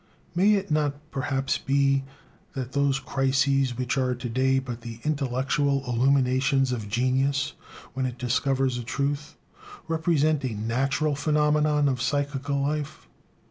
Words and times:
May 0.33 0.55
it 0.55 0.71
not 0.71 0.95
perhaps 1.11 1.59
be 1.59 2.03
that 2.53 2.71
those 2.71 2.97
"crises," 2.97 3.77
which 3.77 3.99
are 3.99 4.15
to 4.15 4.29
day 4.29 4.57
but 4.57 4.81
the 4.81 4.99
intellectual 5.03 5.83
illuminations 5.85 6.71
of 6.71 6.89
genius 6.89 7.53
when 7.93 8.07
it 8.07 8.17
discovers 8.17 8.79
a 8.79 8.83
truth, 8.83 9.37
represent 9.87 10.43
a 10.43 10.55
natural 10.55 11.15
phenomenon 11.15 11.87
of 11.87 12.01
psychical 12.01 12.59
life? 12.59 13.07